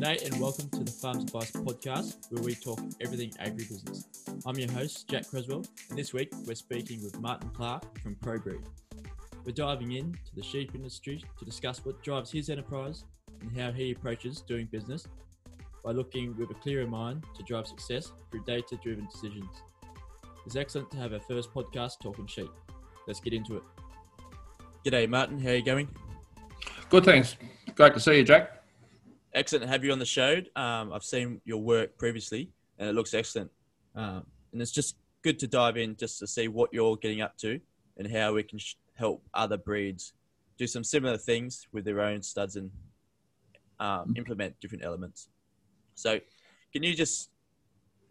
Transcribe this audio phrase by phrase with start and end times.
[0.00, 4.06] G'day and welcome to the Farms Advice Podcast, where we talk everything agribusiness.
[4.46, 8.64] I'm your host, Jack Creswell, and this week we're speaking with Martin Clark from ProBreed.
[9.44, 13.04] We're diving into the sheep industry to discuss what drives his enterprise
[13.42, 15.06] and how he approaches doing business
[15.84, 19.50] by looking with a clearer mind to drive success through data driven decisions.
[20.46, 22.50] It's excellent to have our first podcast talking sheep.
[23.06, 23.62] Let's get into it.
[24.82, 25.38] G'day, Martin.
[25.38, 25.88] How are you going?
[26.88, 27.36] Good, thanks.
[27.74, 28.59] Great to see you, Jack.
[29.32, 30.40] Excellent to have you on the show.
[30.56, 33.50] Um, I've seen your work previously, and it looks excellent.
[33.94, 37.36] Um, and it's just good to dive in just to see what you're getting up
[37.38, 37.60] to
[37.96, 40.14] and how we can sh- help other breeds
[40.58, 42.70] do some similar things with their own studs and
[43.78, 45.28] um, implement different elements.
[45.94, 46.18] So,
[46.72, 47.30] can you just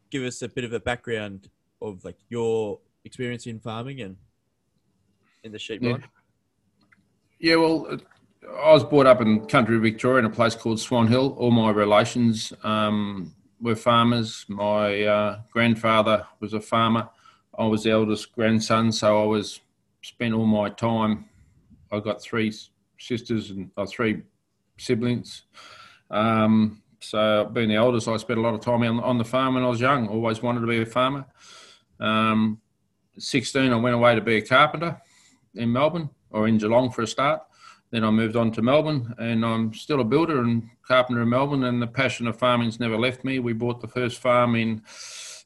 [0.09, 1.49] give us a bit of a background
[1.81, 4.15] of like your experience in farming and
[5.43, 5.91] in the sheep Yeah.
[5.91, 6.03] line?
[7.39, 7.97] Yeah, well,
[8.43, 11.35] I was brought up in country Victoria in a place called Swan Hill.
[11.37, 14.45] All my relations um, were farmers.
[14.47, 17.09] My uh, grandfather was a farmer.
[17.57, 19.59] I was the eldest grandson, so I was
[20.01, 21.25] spent all my time.
[21.91, 22.53] I got three
[22.97, 24.21] sisters and uh, three
[24.77, 25.43] siblings.
[26.09, 29.55] Um, so being the eldest, I spent a lot of time on, on the farm
[29.55, 30.07] when I was young.
[30.07, 31.25] Always wanted to be a farmer.
[31.99, 32.61] Um,
[33.17, 35.01] 16, I went away to be a carpenter
[35.55, 37.41] in Melbourne or in Geelong for a start.
[37.91, 41.63] Then I moved on to Melbourne, and I'm still a builder and carpenter in Melbourne.
[41.63, 43.39] And the passion of farming's never left me.
[43.39, 44.83] We bought the first farm in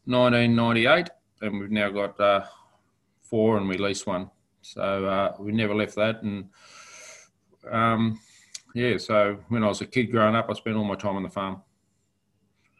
[0.06, 1.10] 1998,
[1.42, 2.46] and we've now got uh,
[3.22, 4.30] four, and we lease one.
[4.62, 6.22] So uh, we never left that.
[6.22, 6.50] And
[7.72, 8.20] um,
[8.76, 11.24] yeah, so when I was a kid growing up, I spent all my time on
[11.24, 11.62] the farm.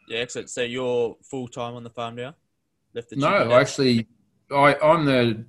[0.08, 0.50] Yeah, excellent.
[0.50, 2.34] So you're full time on the farm now?
[2.92, 4.06] Left the No, actually,
[4.50, 5.46] I, I'm the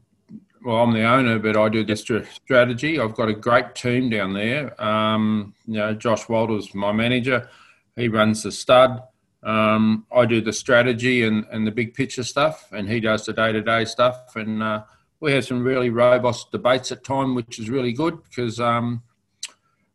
[0.63, 2.99] well, I'm the owner, but I do the str- strategy.
[2.99, 4.81] I've got a great team down there.
[4.81, 7.49] Um, you know, Josh Walters, my manager,
[7.95, 9.01] he runs the stud.
[9.43, 13.33] Um, I do the strategy and, and the big picture stuff, and he does the
[13.33, 14.35] day to day stuff.
[14.35, 14.83] And uh,
[15.19, 19.03] we have some really robust debates at time, which is really good because um,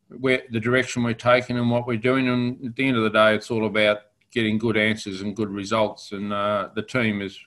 [0.09, 2.27] the direction we're taking and what we're doing.
[2.27, 3.99] And at the end of the day, it's all about
[4.31, 6.13] getting good answers and good results.
[6.13, 7.37] And uh, the team is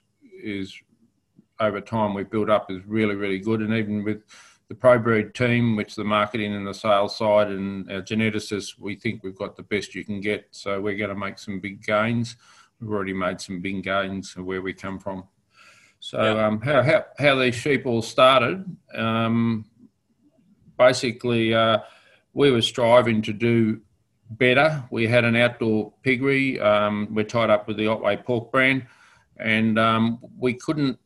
[0.43, 0.79] is
[1.59, 3.61] over time we've built up is really really good.
[3.61, 4.23] And even with
[4.67, 9.23] the ProBreed team, which the marketing and the sales side and our geneticists, we think
[9.23, 10.47] we've got the best you can get.
[10.49, 12.35] So we're going to make some big gains.
[12.81, 15.25] We've already made some big gains of where we come from.
[15.99, 16.47] So Yeah.
[16.47, 18.65] um, how, how how these sheep all started?
[18.95, 19.65] Um,
[20.77, 21.79] basically, uh,
[22.33, 23.81] we were striving to do
[24.31, 24.83] better.
[24.91, 26.59] We had an outdoor piggery.
[26.59, 28.85] Um, we're tied up with the Otway pork brand,
[29.37, 30.99] and um, we couldn't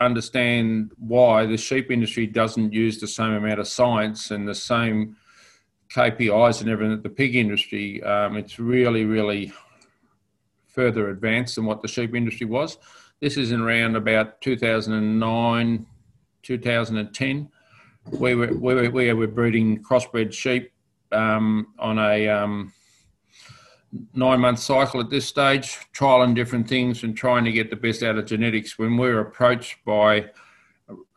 [0.00, 5.16] understand why the sheep industry doesn't use the same amount of science and the same
[5.90, 8.02] KPIs and everything that the pig industry.
[8.02, 9.52] Um, it's really, really
[10.66, 12.78] further advanced than what the sheep industry was.
[13.20, 15.86] This is in around about 2009,
[16.42, 17.48] 2010.
[18.10, 20.72] We were, we were, we were breeding crossbred sheep
[21.12, 22.72] um, on a um,
[24.14, 28.02] nine month cycle at this stage, trialing different things and trying to get the best
[28.02, 28.78] out of genetics.
[28.78, 30.26] When we were approached by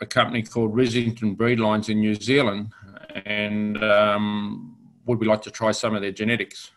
[0.01, 2.71] a company called Rissington Breedlines in New Zealand,
[3.25, 6.71] and um, would we like to try some of their genetics?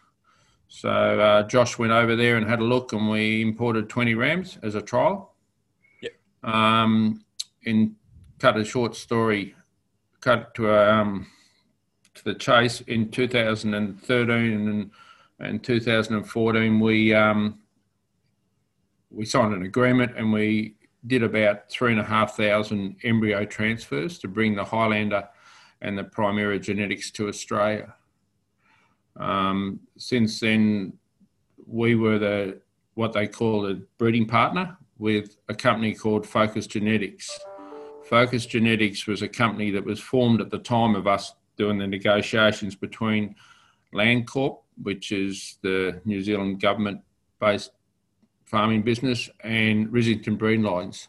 [0.68, 4.58] So uh, Josh went over there and had a look, and we imported 20 rams
[4.62, 5.34] as a trial.
[6.00, 6.12] Yep.
[6.42, 7.24] Um,
[7.64, 7.96] in
[8.38, 9.54] cut a short story,
[10.20, 11.26] cut to a, um,
[12.14, 14.90] to the chase in 2013 and,
[15.42, 17.58] and 2014, we um,
[19.10, 24.18] we signed an agreement and we did about three and a half thousand embryo transfers
[24.20, 25.28] to bring the Highlander
[25.80, 27.94] and the Primera genetics to Australia.
[29.16, 30.94] Um, since then,
[31.66, 32.60] we were the
[32.94, 37.40] what they call a breeding partner with a company called Focus Genetics.
[38.04, 41.86] Focus Genetics was a company that was formed at the time of us doing the
[41.86, 43.34] negotiations between
[43.94, 47.72] Landcorp, which is the New Zealand government-based
[48.44, 51.08] farming business, and Rissington Breedlines.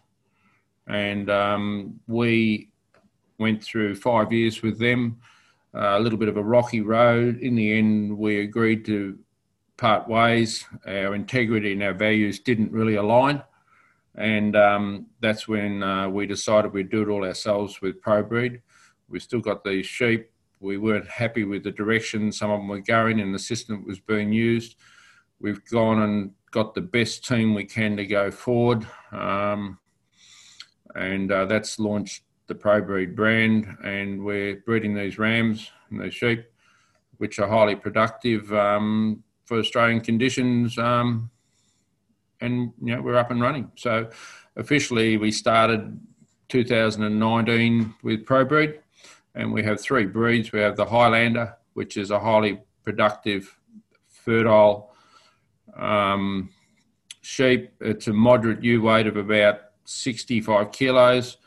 [0.88, 2.69] And um, we
[3.38, 5.19] went through five years with them
[5.75, 7.39] uh, a little bit of a rocky road.
[7.39, 9.18] In the end, we agreed to
[9.77, 10.66] part ways.
[10.88, 13.44] Our integrity and our values didn't really align.
[14.16, 18.62] And um, that's when uh, we decided we'd do it all ourselves with ProBreed.
[19.09, 20.30] We've still got these sheep.
[20.63, 23.88] We weren't happy with the direction some of them were going and the system that
[23.88, 24.75] was being used.
[25.39, 28.88] We've gone and got the best team we can to go forward.
[29.12, 29.77] Um,
[30.95, 36.45] and uh, that's launched the ProBreed brand, and we're breeding these rams and these sheep,
[37.18, 40.77] which are highly productive um, for Australian conditions.
[40.77, 41.30] Um,
[42.42, 43.71] and you know we're up and running.
[43.75, 44.09] So
[44.56, 46.00] officially, we started
[46.50, 48.80] 2019 with ProBreed,
[49.35, 50.51] and we have three breeds.
[50.51, 53.57] We have the Highlander, which is a highly productive,
[54.07, 54.94] fertile
[55.75, 56.50] um,
[57.21, 57.71] sheep.
[57.81, 61.38] It's a moderate ewe weight of about 65 kilos.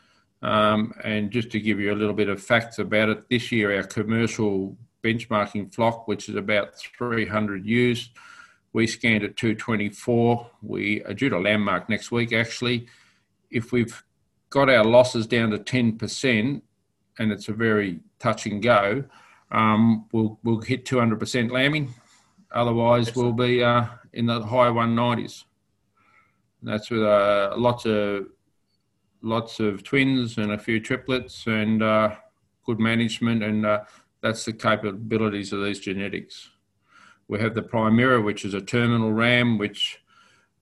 [0.41, 3.75] Um, and just to give you a little bit of facts about it, this year
[3.75, 8.09] our commercial benchmarking flock, which is about 300 ewes,
[8.73, 10.49] we scanned at 224.
[10.61, 12.87] We are due to lamb mark next week, actually.
[13.49, 14.03] If we've
[14.49, 16.61] got our losses down to 10%,
[17.19, 19.03] and it's a very touch and go,
[19.51, 21.93] um, we'll, we'll hit 200% lambing.
[22.51, 25.43] Otherwise, we'll be uh, in the high 190s.
[26.63, 28.27] that's with uh, lots of
[29.21, 32.15] lots of twins and a few triplets and uh,
[32.65, 33.79] good management, and uh,
[34.21, 36.49] that's the capabilities of these genetics.
[37.27, 39.99] We have the Primera, which is a terminal ram, which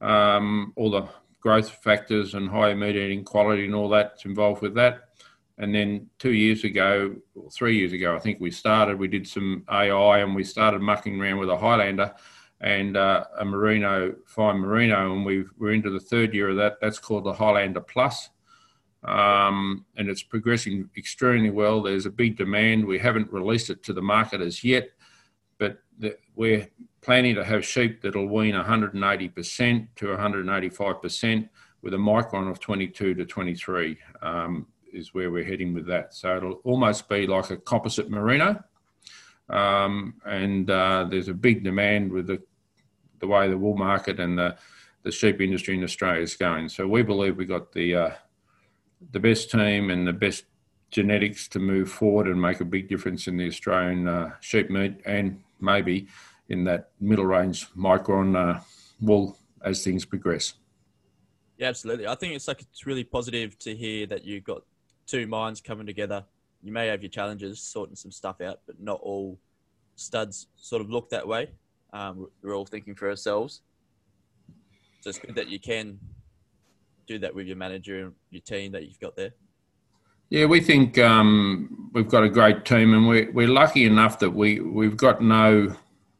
[0.01, 1.07] um, all the
[1.39, 5.09] growth factors and high meat eating quality and all that's involved with that.
[5.57, 9.27] And then two years ago, or three years ago, I think we started, we did
[9.27, 12.13] some AI and we started mucking around with a Highlander
[12.59, 16.77] and uh, a Merino, fine Merino, and we are into the third year of that.
[16.81, 18.29] That's called the Highlander Plus
[19.05, 21.81] um, and it's progressing extremely well.
[21.81, 22.85] There's a big demand.
[22.85, 24.89] We haven't released it to the market as yet,
[25.59, 26.67] but the, we're
[27.01, 31.49] planning to have sheep that'll wean 180% to 185%
[31.83, 34.65] with a micron of 22 to 23 um,
[34.95, 36.13] is where we're heading with that.
[36.13, 38.63] So it'll almost be like a composite merino.
[39.49, 42.41] Um, and uh, there's a big demand with the,
[43.19, 44.57] the way the wool market and the,
[45.03, 46.69] the sheep industry in Australia is going.
[46.69, 48.11] So we believe we've got the uh,
[49.11, 50.45] the best team and the best
[50.89, 54.99] genetics to move forward and make a big difference in the Australian uh, sheep meat
[55.05, 56.07] and maybe
[56.49, 58.59] in that middle range micron uh,
[59.01, 60.53] wool as things progress.
[61.57, 62.07] Yeah, absolutely.
[62.07, 64.63] I think it's like it's really positive to hear that you've got
[65.07, 66.23] two minds coming together.
[66.63, 69.39] You may have your challenges sorting some stuff out, but not all
[69.95, 71.49] studs sort of look that way.
[71.93, 73.61] Um, we're all thinking for ourselves.
[75.01, 75.99] So it's good that you can
[77.05, 79.31] do that with your manager and your team that you've got there?
[80.29, 84.31] Yeah, we think um, we've got a great team, and we're, we're lucky enough that
[84.31, 85.75] we, we've got no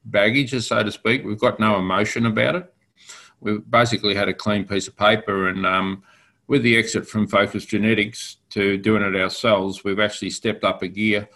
[0.06, 1.26] baggage, so to speak.
[1.26, 2.74] We've got no emotion about it.
[3.40, 6.04] We've basically had a clean piece of paper, and um,
[6.48, 10.88] with the exit from Focus Genetics to doing it ourselves, we've actually stepped up a
[10.88, 11.28] gear.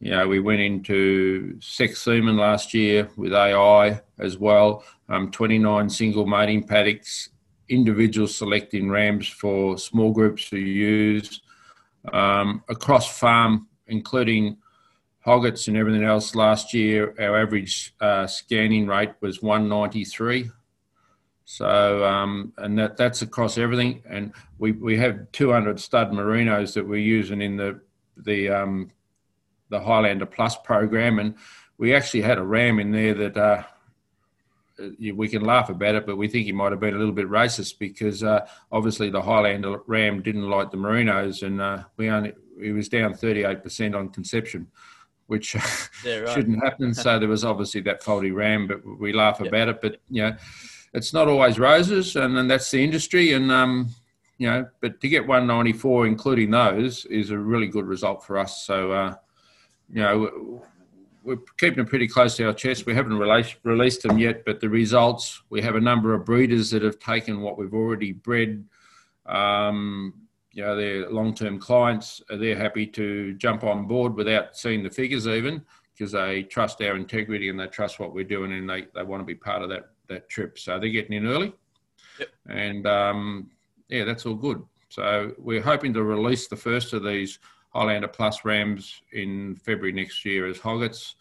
[0.00, 5.88] You know, we went into sex semen last year with AI as well, um, 29
[5.88, 7.30] single mating paddocks,
[7.68, 11.40] individual selecting rams for small groups to use
[12.12, 14.58] um, across farm, including
[15.20, 16.34] hoggets and everything else.
[16.34, 20.50] Last year, our average uh, scanning rate was 193.
[21.48, 24.02] So, um, and that that's across everything.
[24.10, 27.80] And we, we have 200 stud merinos that we're using in the
[28.16, 28.90] the um,
[29.68, 31.36] the Highlander Plus program, and
[31.78, 33.62] we actually had a ram in there that uh,
[35.14, 37.30] we can laugh about it, but we think he might have been a little bit
[37.30, 42.32] racist because uh, obviously the Highlander ram didn't like the merinos, and uh, we only
[42.60, 44.66] he was down 38% on conception
[45.26, 45.56] which
[46.04, 46.28] yeah, right.
[46.34, 46.94] shouldn't happen.
[46.94, 49.48] so there was obviously that faulty ram, but we laugh yep.
[49.48, 49.82] about it.
[49.82, 50.36] But you know,
[50.96, 53.34] it's not always roses, and then that's the industry.
[53.34, 53.90] And um,
[54.38, 58.64] you know, but to get 194, including those, is a really good result for us.
[58.64, 59.14] So uh,
[59.92, 60.62] you know,
[61.22, 62.86] we're keeping them pretty close to our chest.
[62.86, 66.70] We haven't released, released them yet, but the results we have a number of breeders
[66.70, 68.64] that have taken what we've already bred.
[69.26, 70.14] Um,
[70.52, 75.26] you know, their long-term clients, they're happy to jump on board without seeing the figures
[75.26, 75.62] even
[75.92, 79.20] because they trust our integrity and they trust what we're doing and they, they want
[79.20, 80.58] to be part of that, that trip.
[80.58, 81.54] So they're getting in early.
[82.18, 82.28] Yep.
[82.48, 83.50] And um,
[83.88, 84.62] yeah, that's all good.
[84.88, 87.38] So we're hoping to release the first of these
[87.70, 91.16] Highlander Plus Rams in February next year as Hoggets.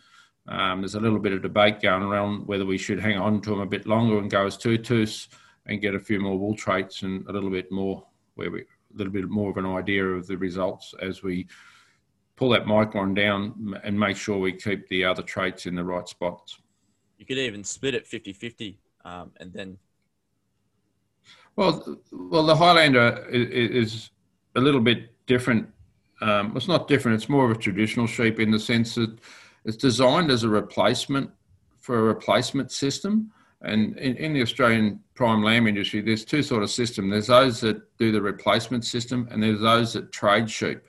[0.47, 3.49] Um, there's a little bit of debate going around whether we should hang on to
[3.49, 5.29] them a bit longer and go as two-tooths
[5.65, 8.65] and get a few more wool traits and a little bit more where we
[8.95, 11.47] little bit more of an idea of the results as we
[12.35, 16.07] pull that micron down and make sure we keep the other traits in the right
[16.07, 16.59] spots.
[17.17, 19.77] You could even split it 50 50 um, and then.
[21.55, 24.09] Well, well, the Highlander is
[24.55, 25.69] a little bit different.
[26.21, 27.15] Um, it's not different.
[27.15, 29.17] It's more of a traditional sheep in the sense that
[29.63, 31.29] it's designed as a replacement
[31.77, 33.31] for a replacement system.
[33.61, 37.09] And in, in, the Australian prime lamb industry, there's two sort of system.
[37.09, 40.81] There's those that do the replacement system, and there's those that trade sheep.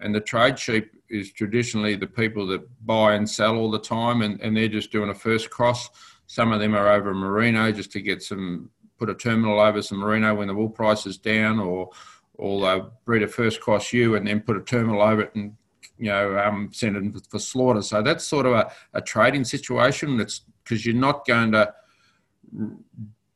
[0.00, 4.22] And the trade sheep is traditionally the people that buy and sell all the time,
[4.22, 5.88] and, and they're just doing a first cross.
[6.26, 9.82] Some of them are over a merino just to get some, put a terminal over
[9.82, 11.90] some merino when the wool price is down, or
[12.38, 15.54] or they breed a first cross ewe and then put a terminal over it and
[15.96, 17.82] ewe know um, send it for slaughter.
[17.82, 20.16] So that's sort of a, a trading situation.
[20.16, 21.72] That's because you're not going to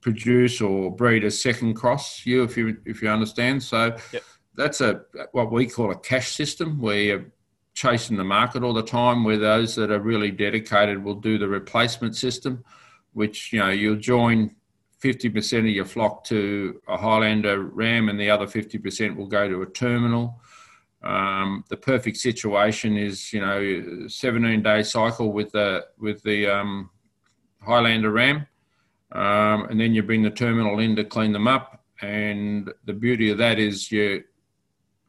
[0.00, 4.22] produce or breed a second cross you if you if you understand so yep.
[4.54, 7.26] that's a what we call a cash system where you're
[7.80, 11.48] chasing the market all the time where those that are really dedicated will do the
[11.48, 12.64] replacement system
[13.12, 14.54] which you know you'll join
[15.02, 19.62] 50% of your flock to a highlander ram and the other 50% will go to
[19.62, 20.40] a terminal
[21.02, 26.90] um, the perfect situation is you know 17 day cycle with the with the um,
[27.62, 28.46] highlander ram
[29.12, 31.84] um, and then you bring the terminal in to clean them up.
[32.02, 34.20] And the beauty of that is you're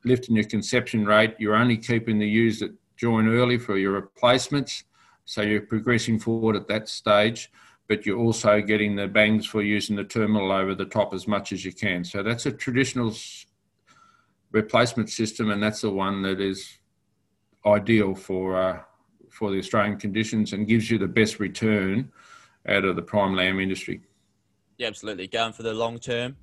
[0.03, 1.35] lifting your conception rate.
[1.39, 4.83] You're only keeping the ewes that join early for your replacements.
[5.25, 7.51] So you're progressing forward at that stage,
[7.87, 11.51] but you're also getting the bangs for using the terminal over the top as much
[11.51, 12.03] as you can.
[12.03, 13.13] So that's a traditional
[14.51, 16.77] replacement system, and that's the one that is
[17.65, 18.79] ideal for uh,
[19.29, 22.11] for the Australian conditions and gives you the best return
[22.67, 24.01] out of the prime lamb industry.
[24.77, 25.27] Yeah, absolutely.
[25.27, 26.35] Going for the long term.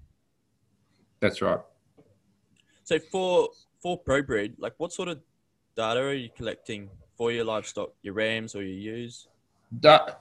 [1.20, 1.60] That's right.
[2.88, 3.50] So for
[3.82, 5.20] for ProBreed, like what sort of
[5.76, 9.28] data are you collecting for your livestock, your rams or your ewes?
[9.78, 10.14] Da-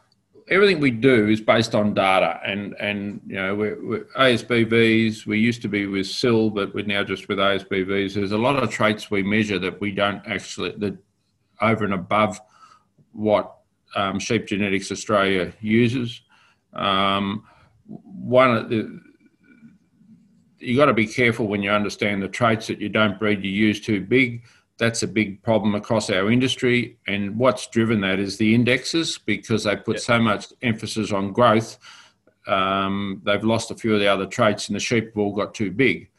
[0.50, 5.26] everything we do is based on data, and and you know we're, we're ASBVs.
[5.26, 8.16] We used to be with SIL, but we're now just with ASBVs.
[8.16, 10.98] There's a lot of traits we measure that we don't actually that
[11.62, 12.42] over and above
[13.14, 13.60] what
[13.96, 16.22] um, Sheep Genetics Australia uses.
[16.74, 17.46] Um,
[17.88, 19.07] one of the
[20.60, 23.52] you got to be careful when you understand the traits that you don't breed you
[23.52, 24.44] use too big.
[24.78, 26.98] That's a big problem across our industry.
[27.08, 31.78] And what's driven that is the indexes because they put so much emphasis on growth.
[32.46, 35.54] Um, they've lost a few of the other traits, and the sheep have all got
[35.54, 36.10] too big.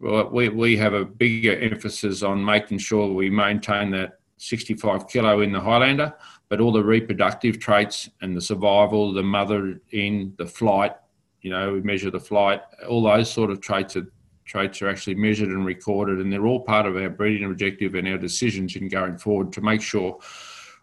[0.00, 5.40] Well, we, we have a bigger emphasis on making sure we maintain that 65 kilo
[5.40, 6.14] in the Highlander
[6.48, 10.92] but all the reproductive traits and the survival, the mother in the flight,
[11.42, 14.06] you know, we measure the flight, all those sort of traits are
[14.48, 18.08] traits are actually measured and recorded, and they're all part of our breeding objective and
[18.08, 20.18] our decisions in going forward to make sure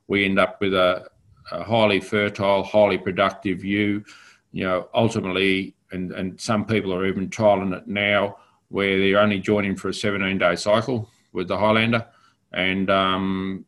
[0.07, 1.07] we end up with a,
[1.51, 4.03] a highly fertile, highly productive ewe.
[4.51, 8.37] You know, ultimately, and and some people are even trialing it now,
[8.69, 12.05] where they're only joining for a 17 day cycle with the Highlander,
[12.53, 13.65] and um,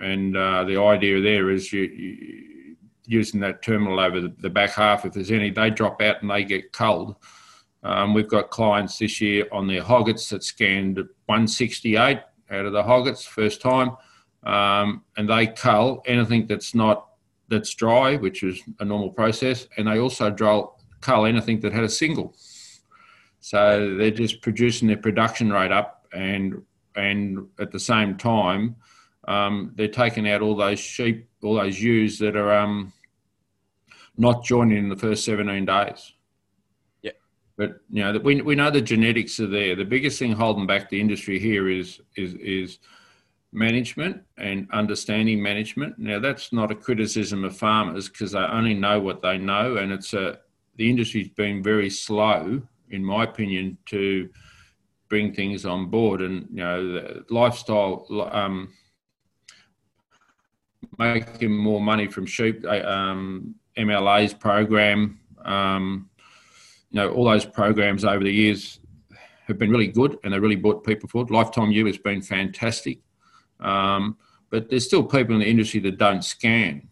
[0.00, 2.51] and uh, the idea there is you, you,
[3.04, 5.04] using that terminal over the, the, back half.
[5.04, 7.16] If there's any, they drop out and they get culled.
[7.82, 12.82] Um, we've got clients this year on their hoggets that scanned 168 out of the
[12.82, 13.96] hoggets first time,
[14.44, 17.08] um, and they cull anything that's not
[17.48, 21.84] that's dry, which is a normal process, and they also drill cull anything that had
[21.84, 22.34] a single.
[23.40, 26.62] So they're just producing their production rate up, and
[26.94, 28.76] and at the same time,
[29.28, 32.92] um, they're taking out all those sheep, all those ewes that are um,
[34.16, 36.12] not joining in the first 17 days.
[37.02, 37.12] Yeah.
[37.56, 39.76] But you know, we we know the genetics are there.
[39.76, 42.78] The biggest thing holding back the industry here is is is
[43.52, 45.98] management and understanding management.
[45.98, 49.92] Now that's not a criticism of farmers because they only know what they know, and
[49.92, 50.38] it's a
[50.76, 52.62] the industry's been very slow
[52.92, 54.28] in my opinion, to
[55.08, 56.22] bring things on board.
[56.22, 58.72] And you know, the lifestyle, um,
[61.02, 66.08] making more money from sheep, um, MLA's program, um,
[66.90, 68.80] you know, all those programs over the years
[69.48, 71.30] have been really good, and they really brought people forward.
[71.30, 73.00] Lifetime Ewe has been fantastic,
[73.60, 74.16] um,
[74.50, 76.88] but there's still people in the industry that don't scan,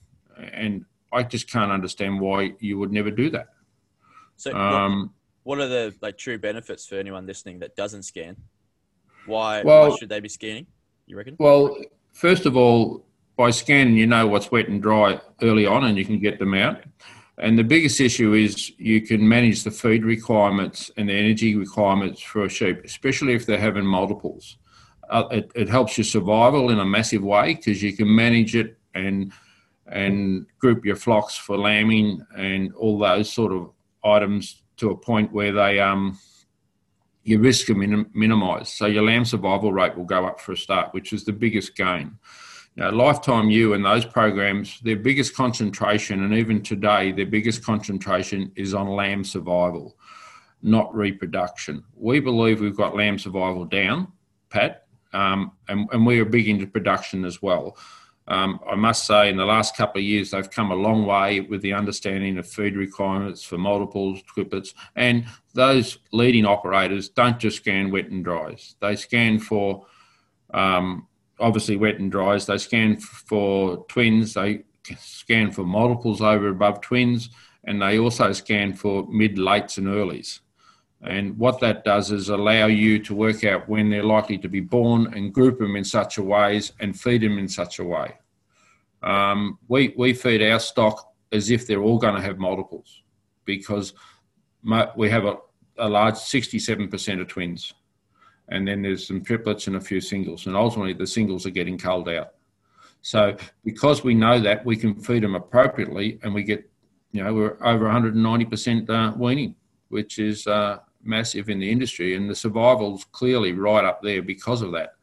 [0.53, 3.49] and I just can't understand why you would never do that.
[4.37, 5.13] So, um,
[5.43, 8.37] what are the like true benefits for anyone listening that doesn't scan?
[9.27, 10.67] Why, well, why should they be scanning?
[11.07, 11.37] You reckon?
[11.39, 11.77] Well,
[12.13, 13.05] first of all,
[13.41, 16.53] by scanning, you know what's wet and dry early on, and you can get them
[16.53, 16.85] out.
[17.39, 22.21] And the biggest issue is you can manage the feed requirements and the energy requirements
[22.21, 24.59] for a sheep, especially if they're having multiples.
[25.09, 28.77] Uh, it, it helps your survival in a massive way because you can manage it
[28.95, 29.33] and
[29.87, 33.71] and group your flocks for lambing and all those sort of
[34.05, 36.19] items to a point where they um,
[37.25, 38.75] your risk are minim- minimised.
[38.75, 41.75] So your lamb survival rate will go up for a start, which is the biggest
[41.75, 42.19] gain.
[42.77, 47.65] You know, Lifetime Ewe and those programs, their biggest concentration, and even today, their biggest
[47.65, 49.97] concentration is on lamb survival,
[50.63, 51.83] not reproduction.
[51.97, 54.13] We believe we've got lamb survival down,
[54.51, 57.77] Pat, um, and, and we are big into production as well.
[58.29, 61.41] Um, I must say, in the last couple of years, they've come a long way
[61.41, 67.57] with the understanding of feed requirements for multiples, triplets, and those leading operators don't just
[67.57, 68.77] scan wet and dries.
[68.81, 69.85] They scan for
[70.55, 71.09] um,
[71.41, 72.47] obviously wet and dries.
[72.47, 74.35] They scan for twins.
[74.35, 74.65] They
[74.99, 77.31] scan for multiples over above twins,
[77.65, 80.41] and they also scan for mid, lates, and earlies.
[81.03, 84.61] And what that does is allow you to work out when they're likely to be
[84.61, 88.19] born and group them in such a ways and feed them in such a way.
[89.03, 93.03] Um, we, we feed our stock as if they're all going to have multiples
[93.47, 93.95] because
[94.95, 95.37] we have a,
[95.79, 97.73] a large 67% of twins.
[98.51, 100.47] And then there's some triplets and a few singles.
[100.47, 102.35] And ultimately, the singles are getting culled out.
[103.03, 106.69] So, because we know that, we can feed them appropriately and we get,
[107.13, 109.55] you know, we're over 190% uh, weaning,
[109.89, 112.15] which is uh, massive in the industry.
[112.17, 114.95] And the survival's clearly right up there because of that.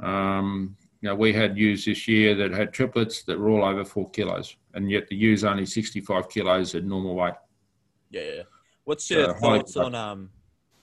[0.00, 3.84] Um, you know, we had ewes this year that had triplets that were all over
[3.84, 7.34] four kilos, and yet the ewe's only 65 kilos at normal weight.
[8.10, 8.42] Yeah, yeah.
[8.84, 10.30] What's your so thoughts on um,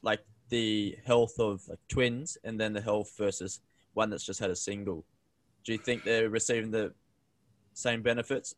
[0.02, 3.62] like the health of like, twins and then the health versus
[3.94, 5.06] one that's just had a single?
[5.64, 6.94] Do you think they're receiving the
[7.74, 8.56] same benefits?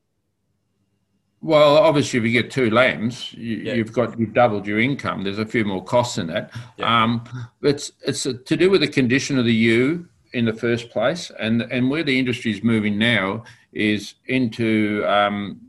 [1.42, 5.24] Well, obviously, if you get two lambs, you, have got you've doubled your income.
[5.24, 6.52] There's a few more costs in that.
[6.78, 7.04] Yeah.
[7.04, 7.24] Um,
[7.62, 11.62] it's it's to do with the condition of the ewe in the first place, and
[11.62, 15.62] and where the industry is moving now is into um,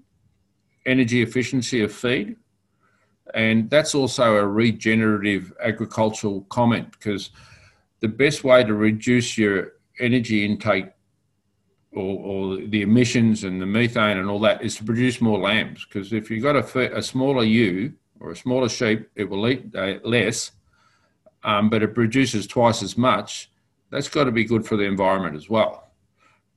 [0.86, 2.34] energy efficiency of feed,
[3.34, 7.30] and that's also a regenerative agricultural comment because
[8.00, 10.86] the best way to reduce your energy intake
[11.92, 15.84] or, or, the emissions and the methane and all that is to produce more lambs.
[15.84, 19.74] Because if you've got a, a, smaller ewe or a smaller sheep, it will eat
[19.74, 20.52] uh, less,
[21.42, 23.50] um, but it produces twice as much
[23.90, 25.89] that's got to be good for the environment as well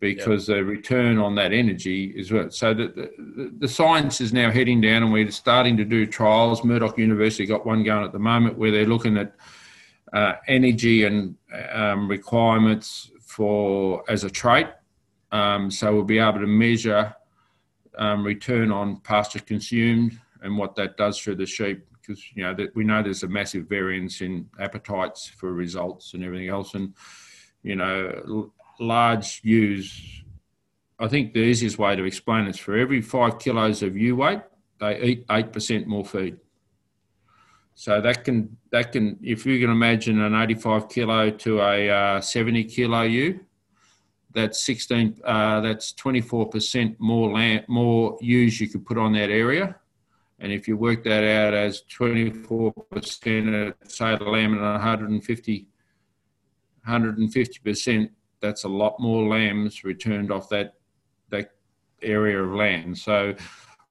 [0.03, 0.57] because yep.
[0.57, 2.53] the return on that energy is worth.
[2.53, 6.63] So the, the, the, science is now heading down, and we're starting to do trials.
[6.63, 9.33] Murdoch University got one going at the moment where they're looking at
[10.11, 11.35] uh, energy and
[11.71, 14.67] um, requirements for as a trait.
[15.31, 17.15] Um, so we'll be able to measure
[17.97, 22.53] um, return on pasture consumed and what that does for the sheep because you know
[22.53, 26.93] that we know there's a massive variance in appetites for results and everything else and
[27.63, 30.23] you know, large ewes.
[30.99, 34.15] I think the easiest way to explain it is for every five kilos of ewe
[34.15, 34.41] weight,
[34.79, 36.37] they eat eight percent more feed.
[37.75, 42.21] So that can that can if you can imagine an 85 kilo to a uh,
[42.21, 43.39] 70 kilo ewe,
[44.33, 49.29] that's 16 uh, that's 24 percent more land more ewes you could put on that
[49.29, 49.75] area.
[50.39, 55.67] And if you work that out as 24 percent, say the lamb at 150
[56.87, 58.09] 150%,
[58.43, 60.75] that's a lot more lambs returned off that
[61.29, 61.51] that
[62.03, 62.95] area of land.
[62.97, 63.33] So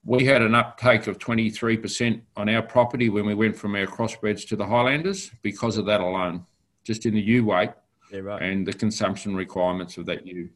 [0.04, 4.46] we had an uptake of 23% on our property when we went from our crossbreds
[4.48, 6.44] to the Highlanders because of that alone,
[6.84, 7.70] just in the ewe weight
[8.12, 8.42] Yeah, right.
[8.42, 10.50] and the consumption requirements of that ewe.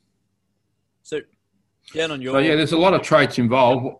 [1.03, 1.21] So,
[1.95, 2.35] down on your.
[2.35, 3.97] So yeah, there's a lot of traits involved.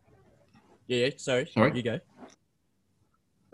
[0.89, 1.49] yeah, yeah, sorry.
[1.55, 1.75] Sorry?
[1.75, 2.01] You go.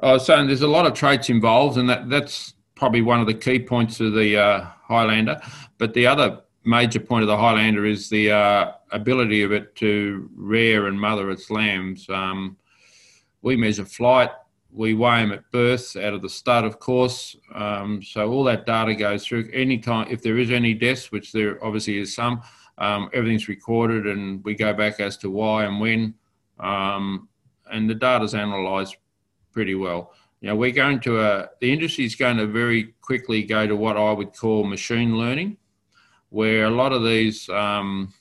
[0.02, 3.28] I was saying there's a lot of traits involved, and that, that's probably one of
[3.28, 5.40] the key points of the uh, Highlander.
[5.78, 10.28] But the other major point of the Highlander is the uh, ability of it to
[10.34, 12.08] rear and mother its lambs.
[12.08, 12.56] Um,
[13.40, 14.30] we measure flight,
[14.72, 17.36] we weigh them at birth out of the stud, of course.
[17.54, 19.48] Um, so all that data goes through.
[19.52, 22.42] Any time, if there is any deaths, which there obviously is some,
[22.78, 26.14] um, everything's recorded and we go back as to why and when.
[26.58, 27.28] Um,
[27.70, 28.96] and the data's analysed
[29.52, 30.14] pretty well.
[30.42, 33.76] You know, we're going to a, the industry is going to very quickly go to
[33.76, 35.56] what I would call machine learning,
[36.30, 38.12] where a lot of these um,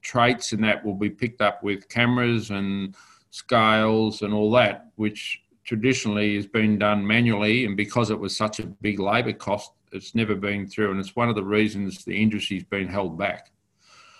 [0.00, 2.94] traits and that will be picked up with cameras and
[3.30, 7.64] scales and all that, which traditionally has been done manually.
[7.64, 10.92] And because it was such a big labour cost, it's never been through.
[10.92, 13.50] And it's one of the reasons the industry's been held back.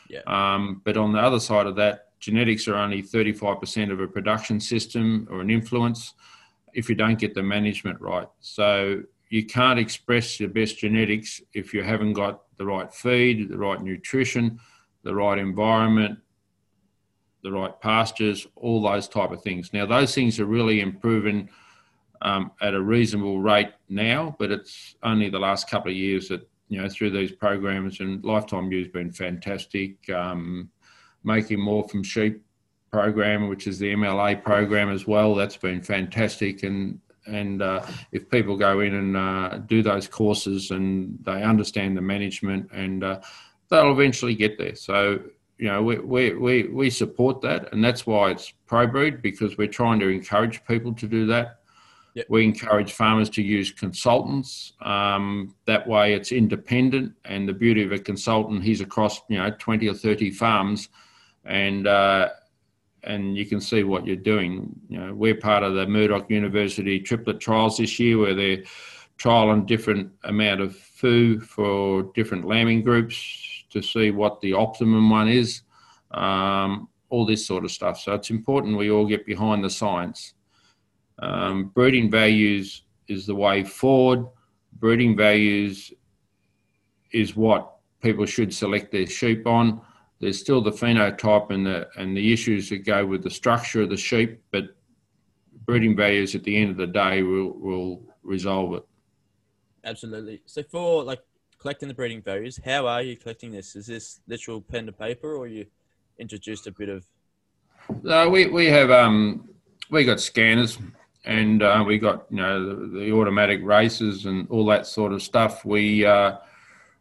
[0.09, 0.23] Yeah.
[0.27, 4.59] Um, but on the other side of that, genetics are only 35% of a production
[4.59, 6.14] system or an influence
[6.75, 8.29] if you don't get the management right.
[8.41, 13.59] So you can't express your best genetics if you haven't got the right feed, the
[13.59, 14.61] right nutrition,
[15.03, 16.19] the right environment,
[17.43, 19.73] the right pastures, all those type of things.
[19.73, 21.49] Now those things are really improving
[22.23, 26.49] um, at a reasonable rate now, but it's only the last couple of years that
[26.69, 30.09] you know through these programs and Lifetime Ewe's been fantastic.
[30.11, 30.71] Um,
[31.25, 32.43] making more from sheep
[32.94, 35.35] program, which is the MLA program as well.
[35.35, 40.70] That's been fantastic, and and uh, if people go in and uh, do those courses
[40.70, 43.20] and they understand the management, and uh,
[43.68, 44.76] they'll eventually get there.
[44.76, 45.18] So
[45.59, 49.76] you know we, we we we support that, and that's why it's ProBreed because we're
[49.83, 51.59] trying to encourage people to do that.
[52.14, 52.26] Yep.
[52.28, 54.74] We encourage farmers to use consultants.
[54.83, 59.50] Um, that way, it's independent, and the beauty of a consultant, he's across you know
[59.59, 60.90] twenty or thirty farms,
[61.44, 62.28] and uh,
[63.05, 64.75] and you can see what you're doing.
[64.88, 68.64] You know, we're part of the Murdoch University triplet trials this year, where they're
[69.19, 75.29] trialing different amount of food for different lambing groups to see what the optimum one
[75.29, 75.62] is.
[76.11, 78.01] Um, all this sort of stuff.
[78.01, 80.35] So it's important we all get behind the science.
[81.21, 84.27] Um, breeding values is the way forward.
[84.81, 85.93] Breeding values
[87.12, 89.81] is what people should select their sheep on
[90.25, 93.91] there's still the phenotype and the and the issues that go with the structure of
[93.91, 94.75] the sheep, but
[95.67, 98.85] breeding values at the end of the day will will resolve it.
[99.85, 100.41] Absolutely.
[100.47, 101.21] So for like
[101.59, 103.77] collecting the breeding values, how are you collecting this?
[103.77, 105.67] Is this literal pen to paper, or you
[106.19, 107.07] introduced a bit of?
[108.03, 109.51] No, we we have um
[109.91, 110.79] we got scanners
[111.27, 115.23] and uh, we got you know the, the, automatic races and all that sort of
[115.23, 115.67] stuff.
[115.67, 116.39] We uh,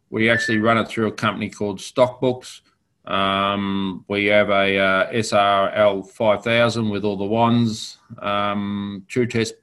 [0.10, 2.62] we actually run it through a company called Stockbooks.
[3.06, 9.56] Um, we have a uh, SRL 5000 with all the wands, um, Tru-Test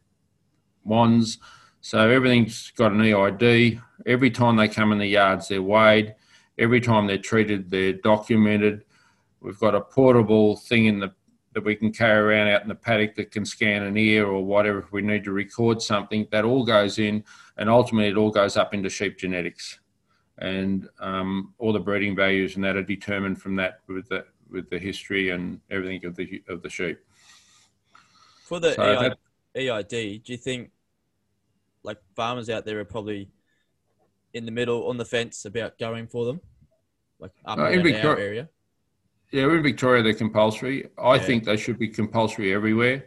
[0.85, 1.39] wands.
[1.81, 3.81] So everything's got an EID.
[4.07, 6.15] Every time they come in the yards, they're weighed.
[6.59, 8.85] Every time they're treated, they're documented.
[9.41, 11.13] We've got a portable thing in the
[11.53, 14.45] that we can carry around out in the paddock that can scan an ear or
[14.45, 16.29] whatever if we need to record something.
[16.31, 17.25] That all goes in,
[17.57, 19.80] and ultimately it all goes up into sheep genetics
[20.41, 24.69] and um, all the breeding values and that are determined from that with the with
[24.71, 26.99] the history and everything of the of the sheep.
[28.45, 29.19] For the So EI, that-
[29.55, 30.71] EID, do you think
[31.83, 33.29] like farmers out there are probably
[34.35, 36.41] in the middle on the fence about going for them,
[37.19, 38.49] like up Uh, in around our area?
[39.33, 40.89] Yeah, in Victoria they're compulsory.
[40.99, 41.23] I Yeah.
[41.23, 43.05] think they should be compulsory everywhere.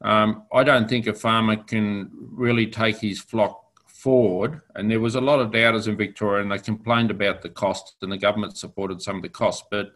[0.00, 3.69] Um, I don't think a farmer can really take his flock
[4.00, 4.60] forward.
[4.74, 7.96] And there was a lot of doubters in Victoria, and they complained about the cost,
[8.02, 9.66] and the government supported some of the costs.
[9.70, 9.92] But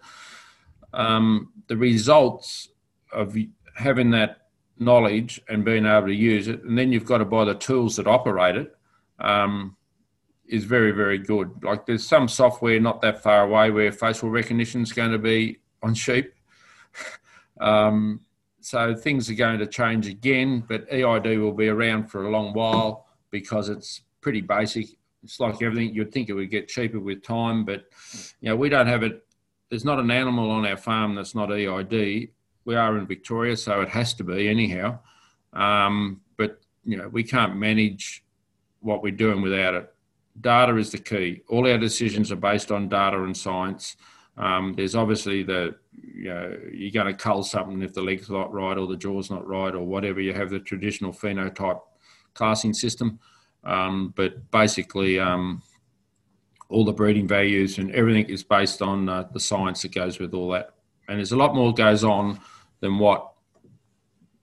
[0.92, 2.68] um, the results
[3.12, 3.36] of
[3.74, 7.44] having that knowledge and being able to use it, and then you've got to buy
[7.44, 8.76] the tools that operate it,
[9.20, 9.76] um,
[10.46, 11.64] is very, very good.
[11.64, 15.58] Like there's some software not that far away where facial recognition is going to be
[15.82, 16.34] on sheep.
[17.60, 18.20] um,
[18.60, 22.52] so things are going to change again, but EID will be around for a long
[22.52, 23.03] while
[23.34, 24.86] because it's pretty basic.
[25.24, 25.92] It's like everything.
[25.92, 27.86] You'd think it would get cheaper with time, but
[28.40, 29.26] you know we don't have it.
[29.70, 32.28] There's not an animal on our farm that's not EID.
[32.64, 35.00] We are in Victoria, so it has to be anyhow.
[35.52, 38.24] Um, but you know we can't manage
[38.78, 39.92] what we're doing without it.
[40.40, 41.42] Data is the key.
[41.48, 43.96] All our decisions are based on data and science.
[44.36, 48.52] Um, there's obviously the you know you're going to cull something if the leg's not
[48.52, 50.20] right or the jaw's not right or whatever.
[50.20, 51.80] You have the traditional phenotype
[52.34, 53.18] classing system,
[53.64, 55.62] um, but basically um,
[56.68, 60.34] all the breeding values and everything is based on uh, the science that goes with
[60.34, 60.70] all that.
[61.08, 62.40] And there's a lot more goes on
[62.80, 63.32] than what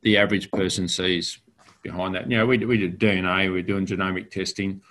[0.02, 1.40] the average person sees
[1.82, 2.30] behind that.
[2.30, 4.82] You know, we, we do DNA, we're doing genomic testing,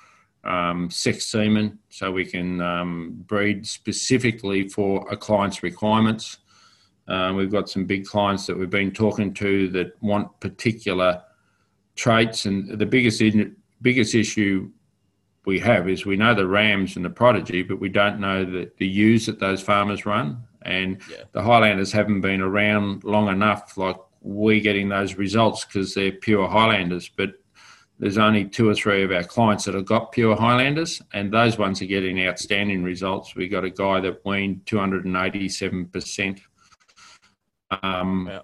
[0.45, 6.39] um, sex semen, so we can um, breed specifically for a client's requirements.
[7.09, 11.23] Um, we've got some big clients that we've been talking to that want particular
[12.01, 13.23] traits, and the biggest
[13.83, 14.71] biggest issue
[15.45, 18.71] we have is we know the rams and the prodigy, but we don't know the,
[18.79, 20.43] the ewes that those farmers run.
[20.63, 21.25] And yeah.
[21.33, 26.49] the Highlanders haven't been around long enough, like we're getting those results because they're pure
[26.49, 27.09] Highlanders.
[27.09, 27.35] But
[27.99, 31.59] there's only two or three of our clients that have got pure Highlanders, and those
[31.59, 33.35] ones are getting outstanding results.
[33.35, 36.41] We got a guy that weaned 287%
[37.83, 38.41] um, yeah.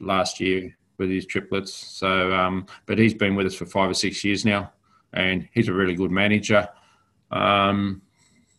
[0.00, 1.72] last year with his triplets.
[1.72, 4.72] So, um, but he's been with us for five or six years now,
[5.12, 6.68] and he's a really good manager.
[7.30, 8.02] Um,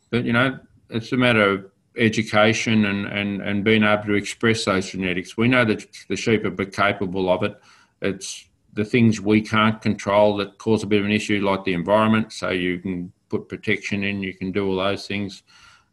[0.10, 1.66] but you know, it's a matter of
[1.98, 5.38] education and, and, and being able to express those genetics.
[5.38, 7.60] We know that the sheep are capable of it.
[8.02, 11.74] It's the things we can't control that cause a bit of an issue, like the
[11.74, 12.32] environment.
[12.32, 15.44] So you can put protection in, you can do all those things,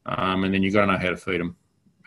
[0.06, 1.56] um, and then you've got to know how to feed them.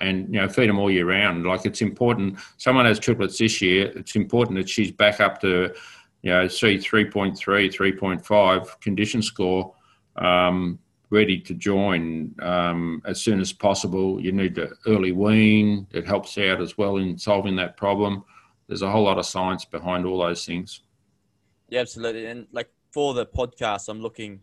[0.01, 1.45] And you know, feed them all year round.
[1.45, 2.37] Like it's important.
[2.57, 3.91] Someone has triplets this year.
[3.95, 5.73] It's important that she's back up to,
[6.21, 9.73] you know, see 3.3, 3.5 condition score.
[10.15, 14.21] Um, ready to join um, as soon as possible.
[14.21, 15.87] You need to early wean.
[15.91, 18.23] It helps out as well in solving that problem.
[18.67, 20.81] There's a whole lot of science behind all those things.
[21.69, 22.27] Yeah, absolutely.
[22.27, 24.41] And like for the podcast, I'm looking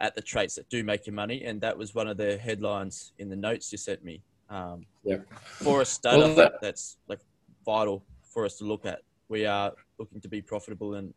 [0.00, 3.12] at the traits that do make you money, and that was one of the headlines
[3.18, 4.22] in the notes you sent me.
[4.54, 5.16] Um, yeah.
[5.42, 7.18] For a startup, well, that, that's like
[7.66, 9.00] vital for us to look at.
[9.28, 11.12] We are looking to be profitable and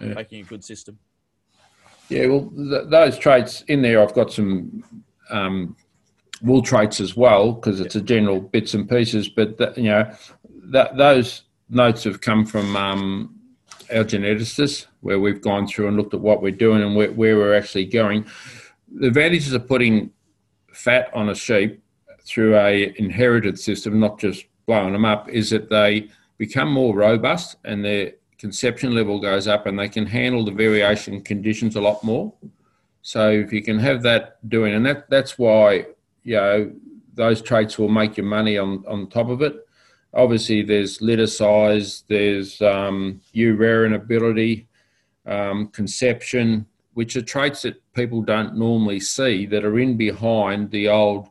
[0.00, 0.08] yeah.
[0.08, 0.98] making a good system.
[2.08, 4.82] Yeah, well, th- those traits in there, I've got some
[5.30, 5.76] um,
[6.42, 9.28] wool traits as well because it's a general bits and pieces.
[9.28, 10.10] But you know,
[10.64, 13.38] that, those notes have come from um,
[13.94, 17.36] our geneticists, where we've gone through and looked at what we're doing and where, where
[17.36, 18.26] we're actually going.
[18.92, 20.10] The advantages of putting
[20.72, 21.82] fat on a sheep
[22.28, 27.56] through a inherited system, not just blowing them up, is that they become more robust
[27.64, 32.02] and they're conception level goes up and they can handle the variation conditions a lot
[32.04, 32.32] more.
[33.02, 35.86] So if you can have that doing, and that that's why
[36.22, 36.72] you know
[37.14, 39.56] those traits will make your money on on top of it.
[40.14, 44.66] Obviously, there's litter size, there's um, rearing ability,
[45.26, 50.88] um, conception, which are traits that people don't normally see that are in behind the
[50.88, 51.28] old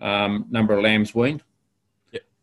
[0.00, 1.42] um, number of lambs weaned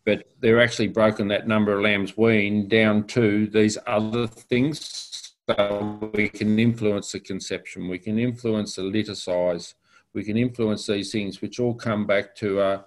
[0.06, 5.34] but they're actually broken that number of lambs weaned down to these other things.
[5.48, 9.76] So we can influence the conception, we can influence the litter size,
[10.14, 12.86] we can influence these things, which all come back to a,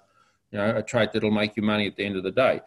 [0.51, 2.59] you know, a trait that'll make you money at the end of the day.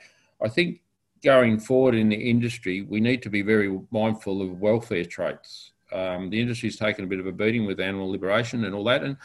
[0.43, 0.81] I think
[1.23, 5.73] going forward in the industry, we need to be very mindful of welfare traits.
[5.93, 9.03] Um, the industry's taken a bit of a beating with animal liberation and all that,
[9.03, 9.17] and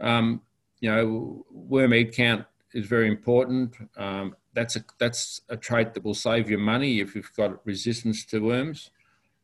[0.00, 0.42] um,
[0.80, 3.76] you know, worm count is very important.
[3.96, 8.24] Um, that's a that's a trait that will save you money if you've got resistance
[8.26, 8.90] to worms.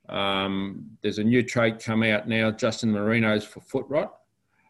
[0.08, 4.18] Um, there's a new trait come out now, just in merinos for foot rot,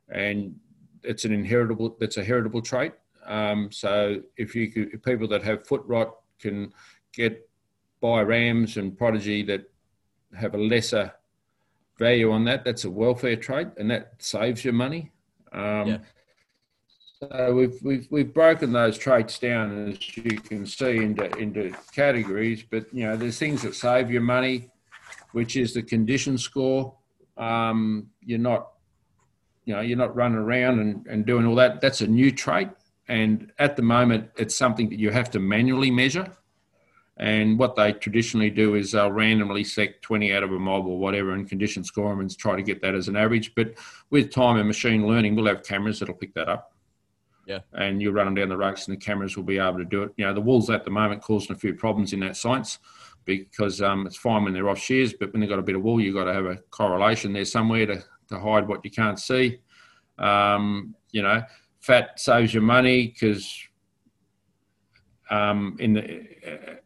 [0.08, 0.54] and
[1.02, 1.96] it's an inheritable.
[1.98, 2.92] That's a heritable trait.
[3.24, 6.72] Um, so if you could, if people that have foot rot can
[7.12, 7.48] get
[8.00, 9.64] buy rams and prodigy that
[10.34, 11.12] have a lesser
[11.98, 15.10] value on that, that's a welfare trait, and that saves you money.
[15.52, 15.98] Um, yeah.
[17.18, 22.62] So we've, we've, we've broken those traits down, as you can see, into, into categories.
[22.62, 24.70] But, you know, there's things that save you money,
[25.32, 26.94] which is the condition score.
[27.38, 28.68] Um, you're not,
[29.64, 31.80] you know, you're not running around and, and doing all that.
[31.80, 32.68] That's a new trait.
[33.08, 36.30] And at the moment, it's something that you have to manually measure.
[37.16, 40.98] And what they traditionally do is they'll randomly select 20 out of a mob or
[40.98, 43.54] whatever and condition score them and try to get that as an average.
[43.54, 43.72] But
[44.10, 46.75] with time and machine learning, we'll have cameras that'll pick that up.
[47.46, 47.60] Yeah.
[47.72, 50.02] And you run them down the rucks and the cameras will be able to do
[50.02, 50.12] it.
[50.16, 52.78] You know, the wool's at the moment causing a few problems in that science
[53.24, 55.82] because um, it's fine when they're off shears, but when they've got a bit of
[55.82, 59.18] wool, you've got to have a correlation there somewhere to, to hide what you can't
[59.18, 59.58] see.
[60.18, 61.42] Um, you know,
[61.80, 63.56] fat saves you money because
[65.30, 66.80] um, in the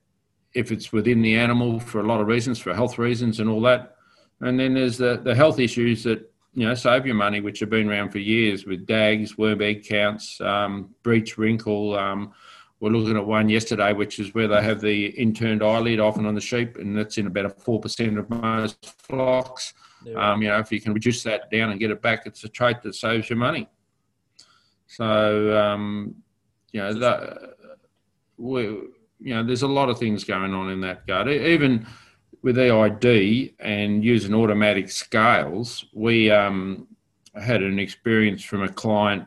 [0.55, 3.61] if it's within the animal for a lot of reasons, for health reasons and all
[3.61, 3.97] that.
[4.41, 7.71] And then there's the, the health issues that you know, save your money, which have
[7.71, 11.97] been around for years with DAGs, worm egg counts, um, breech wrinkle.
[11.97, 12.33] Um,
[12.81, 16.35] we're looking at one yesterday, which is where they have the inturned eyelid often on
[16.35, 19.75] the sheep, and that's in about a 4% of most flocks.
[20.17, 22.49] Um, you know, if you can reduce that down and get it back, it's a
[22.49, 23.69] trait that saves you money.
[24.87, 26.17] So, um,
[26.73, 27.39] you know, that,
[28.39, 31.29] we, you know, there's a lot of things going on in that guard.
[31.29, 31.87] Even
[32.43, 36.87] with EID and using automatic scales, we um,
[37.35, 39.27] had an experience from a client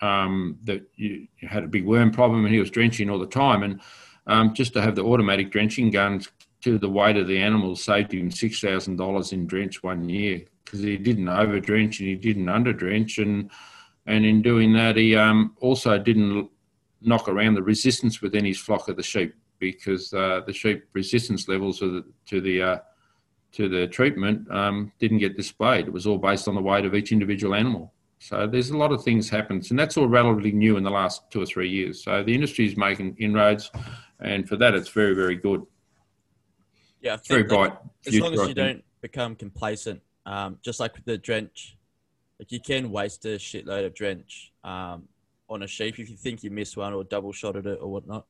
[0.00, 3.62] um, that you, had a big worm problem and he was drenching all the time.
[3.62, 3.80] And
[4.26, 6.30] um, just to have the automatic drenching guns
[6.62, 10.42] to the weight of the animals saved him six thousand dollars in drench one year
[10.64, 13.50] because he didn't over drench and he didn't under drench and
[14.06, 16.50] and in doing that he um, also didn't
[17.00, 21.46] knock around the resistance within his flock of the sheep because uh, the sheep resistance
[21.46, 22.78] levels the, to the uh,
[23.52, 25.86] to the treatment um, didn't get displayed.
[25.86, 27.92] It was all based on the weight of each individual animal.
[28.18, 31.30] So there's a lot of things happens, and that's all relatively new in the last
[31.30, 32.02] two or three years.
[32.02, 33.70] So the industry is making inroads,
[34.20, 35.64] and for that, it's very very good.
[37.00, 37.72] Yeah, It's very bright.
[38.06, 41.78] as long as you don't become complacent, um, just like with the drench,
[42.38, 45.08] like you can waste a shitload of drench um,
[45.48, 48.26] on a sheep if you think you missed one or double shotted it or whatnot.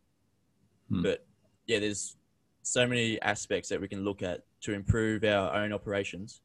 [0.90, 1.02] Hmm.
[1.02, 1.24] But
[1.66, 2.16] yeah, there's
[2.62, 6.40] so many aspects that we can look at to improve our own operations.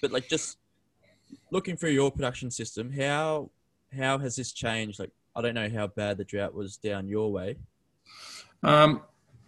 [0.00, 0.58] But like just
[1.50, 3.50] looking through your production system, how
[3.96, 4.98] how has this changed?
[4.98, 7.56] Like I don't know how bad the drought was down your way.
[8.62, 9.02] Um,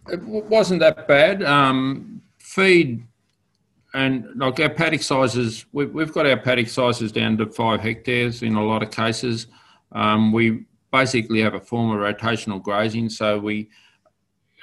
[0.07, 1.43] it w- wasn't that bad.
[1.43, 3.03] Um, feed
[3.93, 8.41] and like our paddock sizes, we've, we've got our paddock sizes down to five hectares
[8.41, 9.47] in a lot of cases.
[9.91, 13.69] Um, we basically have a form of rotational grazing, so we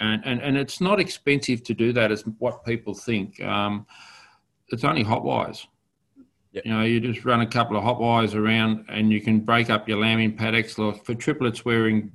[0.00, 3.40] and, and, and it's not expensive to do that as what people think.
[3.42, 3.86] Um,
[4.68, 5.66] it's only hot wires.
[6.52, 6.64] Yep.
[6.64, 9.70] You know, you just run a couple of hot wires around and you can break
[9.70, 10.78] up your lambing paddocks.
[10.78, 12.12] Like for triplets, we're, in,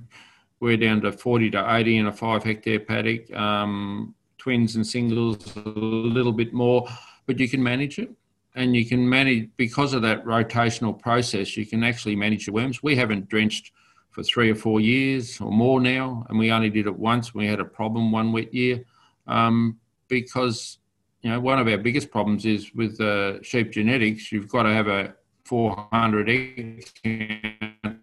[0.59, 3.31] we're down to 40 to 80 in a five hectare paddock.
[3.33, 6.85] Um, twins and singles, a little bit more,
[7.25, 8.11] but you can manage it.
[8.55, 12.83] And you can manage, because of that rotational process, you can actually manage your worms.
[12.83, 13.71] We haven't drenched
[14.13, 17.33] for three or four years or more now, and we only did it once.
[17.33, 18.85] We had a problem one wet year
[19.27, 20.77] um, because
[21.23, 24.31] you know one of our biggest problems is with uh, sheep genetics.
[24.31, 27.95] You've got to have a 400 egg to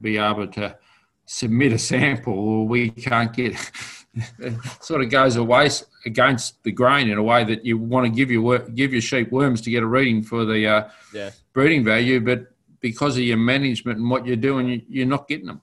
[0.00, 0.76] be able to
[1.26, 3.52] submit a sample, or we can't get.
[4.38, 5.68] it sort of goes away
[6.06, 9.30] against the grain in a way that you want to give your give your sheep
[9.32, 11.30] worms to get a reading for the uh, Yeah.
[11.52, 15.46] breeding value, but because of your management and what you're doing, you- you're not getting
[15.46, 15.60] them.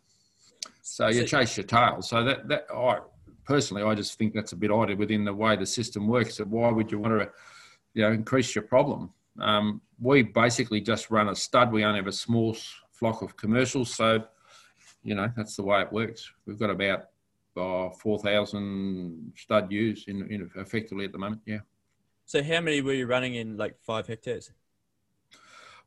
[0.81, 2.01] So you chase your tail.
[2.01, 2.99] So that that I
[3.45, 6.37] personally, I just think that's a bit odd within the way the system works.
[6.37, 7.31] That why would you want to,
[7.93, 9.11] you know, increase your problem?
[9.39, 11.71] Um, we basically just run a stud.
[11.71, 12.55] We only have a small
[12.91, 14.25] flock of commercials, so
[15.03, 16.31] you know that's the way it works.
[16.45, 17.09] We've got about
[17.57, 21.41] uh, four thousand stud ewes in, in effectively at the moment.
[21.45, 21.59] Yeah.
[22.25, 24.51] So how many were you running in like five hectares?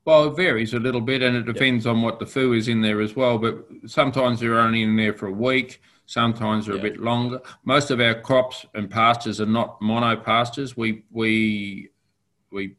[0.05, 2.81] Well, it varies a little bit, and it depends on what the foo is in
[2.81, 3.37] there as well.
[3.37, 5.81] But sometimes they're only in there for a week.
[6.05, 6.81] Sometimes they're Yeah.
[6.81, 7.41] a bit longer.
[7.65, 10.75] Most of our crops and pastures are not mono pastures.
[10.75, 11.89] We we
[12.51, 12.75] we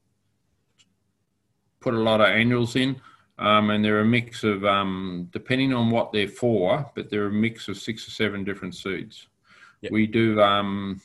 [1.78, 3.00] put a lot of annuals in,
[3.38, 7.33] um, and they're a mix of um, depending on what they're for, but they're a
[7.33, 9.28] mix of six or seven different seeds.
[9.83, 9.92] Yep.
[9.92, 10.40] We do.
[10.42, 11.00] Um,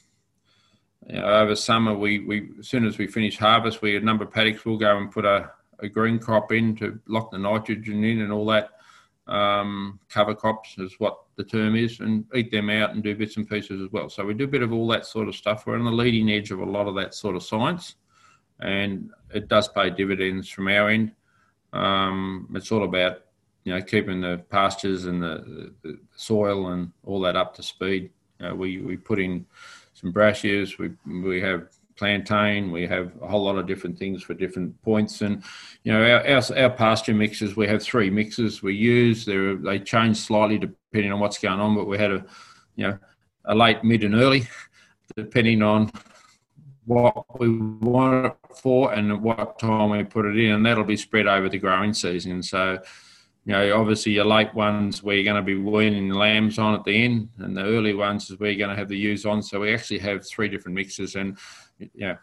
[1.07, 4.23] you know, over summer, we, we as soon as we finish harvest, we a number
[4.23, 8.03] of paddocks We'll go and put a, a green crop in to lock the nitrogen
[8.03, 8.69] in and all that.
[9.27, 13.37] Um, cover crops is what the term is, and eat them out and do bits
[13.37, 14.09] and pieces as well.
[14.09, 15.65] So we do a bit of all that sort of stuff.
[15.65, 17.95] We're on the leading edge of a lot of that sort of science,
[18.59, 21.11] and it does pay dividends from our end.
[21.73, 23.21] Um, it's all about
[23.63, 28.11] you know keeping the pastures and the, the soil and all that up to speed.
[28.39, 29.45] Know, we we put in
[29.93, 30.77] some brassicas.
[30.77, 32.71] We we have plantain.
[32.71, 35.21] We have a whole lot of different things for different points.
[35.21, 35.43] And
[35.83, 37.55] you know, our our, our pasture mixes.
[37.55, 39.25] We have three mixes we use.
[39.25, 41.75] They they change slightly depending on what's going on.
[41.75, 42.25] But we had a
[42.75, 42.99] you know
[43.45, 44.47] a late, mid, and early,
[45.15, 45.91] depending on
[46.85, 50.83] what we want it for and at what time we put it in, and that'll
[50.83, 52.43] be spread over the growing season.
[52.43, 52.79] So,
[53.45, 56.83] you know, obviously your late ones where you're going to be weaning lambs on at
[56.83, 59.43] the end, and the early ones is where you're going to have the ewes on.
[59.43, 61.37] So we actually have three different mixes, and
[61.77, 62.17] you know,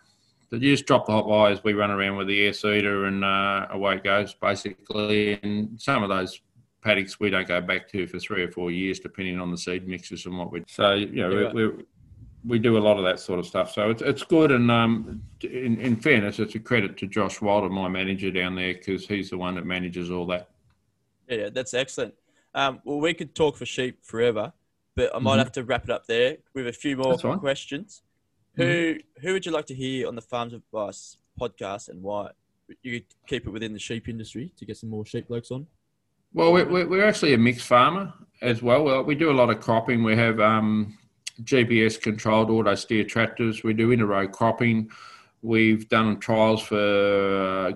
[0.50, 1.62] the ewes drop the hot wires.
[1.62, 5.40] We run around with the air seeder, and uh, away it goes basically.
[5.42, 6.40] And some of those
[6.82, 9.86] paddocks we don't go back to for three or four years, depending on the seed
[9.86, 10.64] mixes and what we.
[10.66, 11.54] So you know, Yeah, right.
[11.54, 11.74] we're
[12.44, 13.72] we do a lot of that sort of stuff.
[13.72, 17.68] So it's it's good, and um, in, in fairness, it's a credit to Josh Walter,
[17.68, 20.48] my manager down there, because he's the one that manages all that.
[21.38, 22.14] Yeah, that's excellent.
[22.54, 24.52] Um, well, we could talk for sheep forever,
[24.94, 25.38] but I might Mhm.
[25.38, 28.02] have to wrap it up there with a few more questions.
[28.56, 32.30] Who who would you like to hear on the Farms Advice podcast and why?
[32.82, 35.66] You could keep it within the sheep industry to get some more sheep blokes on.
[36.34, 38.84] Well, we're, we're actually a mixed farmer as well.
[38.84, 39.02] well.
[39.04, 40.02] We do a lot of cropping.
[40.02, 40.96] We have um,
[41.42, 43.62] GPS controlled auto steer tractors.
[43.62, 44.90] We do inter-row cropping.
[45.42, 46.76] We've done trials for
[47.68, 47.72] uh,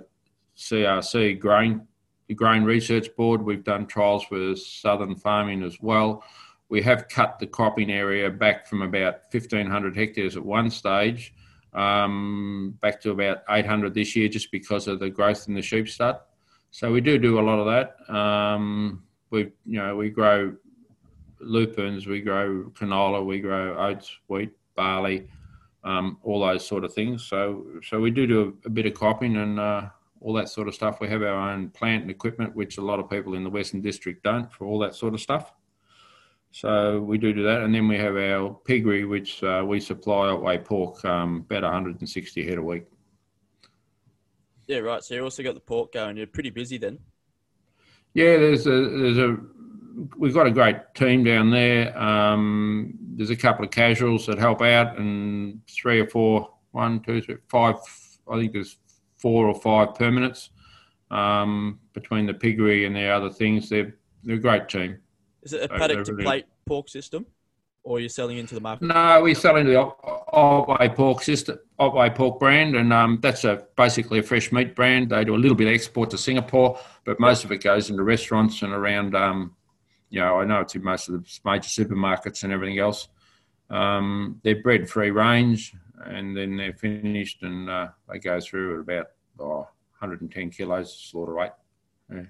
[0.57, 1.87] CRC grain,
[2.29, 3.43] the Grain Research Board.
[3.43, 6.25] We've done trials for Southern Farming as well.
[6.69, 11.33] We have cut the cropping area back from about 1,500 hectares at one stage
[11.77, 15.89] um, back to about 800 this year just because of the growth in the sheep
[15.89, 16.19] stud.
[16.71, 18.15] So we do do a lot of that.
[18.15, 20.55] Um, we, you know, we grow
[21.41, 25.29] lupins, we grow canola, we grow oats, wheat, barley,
[25.85, 27.25] um, all those sort of things.
[27.25, 29.89] So, so we do do a, a bit of cropping and uh,
[30.21, 31.01] all that sort of stuff.
[31.01, 33.81] We have our own plant and equipment, which a lot of people in the Western
[33.81, 35.53] District don't for all that sort of stuff.
[36.53, 40.29] So we do do that, and then we have our piggery, which uh, we supply
[40.29, 42.85] Otway pork um, about 160 head a week.
[44.67, 45.05] Yeah, right.
[45.05, 46.17] So you also got the pork going.
[46.17, 46.99] You're pretty busy then.
[48.15, 49.37] Yeah, there's a there's a
[50.17, 51.97] we've got a great team down there.
[51.97, 57.21] Um, there's a couple of casuals that help out, and three or four, one, two,
[57.21, 57.77] three, five.
[58.31, 58.79] I think there's
[59.19, 60.51] four or five permanents
[61.11, 63.69] um, between the piggery and the other things.
[63.69, 64.99] They're they're a great team.
[65.43, 67.27] Is it a paddock to plate pork system,
[67.85, 68.87] or you're selling into the market?
[68.87, 73.65] No, we're selling the Ot- Otway pork system, Otway pork brand, and um, that's a
[73.77, 75.11] basically a fresh meat brand.
[75.11, 78.03] They do a little bit of export to Singapore, but most of it goes into
[78.03, 79.15] restaurants and around.
[79.15, 79.55] Um,
[80.11, 83.09] you know, I know it's in most of the major supermarkets and everything else.
[83.71, 85.75] Um, they're bred free range,
[86.09, 89.07] and then they're finished, and uh, they go through at about
[89.41, 91.53] oh, 110 kilos slaughter weight.
[92.13, 92.23] Yeah,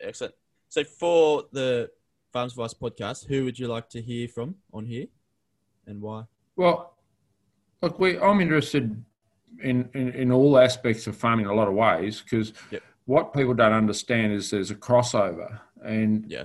[0.00, 0.34] excellent.
[0.68, 1.90] So for the
[2.32, 5.06] Farms Advice podcast, who would you like to hear from on here,
[5.86, 6.24] and why?
[6.56, 6.94] Well,
[7.82, 9.04] look, we, I'm interested
[9.62, 12.82] in, in, in all aspects of farming in a lot of ways because Yep.
[13.04, 15.60] what people don't understand is there's a crossover.
[15.84, 16.44] And Yeah.